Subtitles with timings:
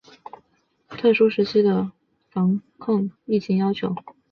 [0.87, 1.91] 把特殊时期的
[2.31, 3.93] 防控疫情要求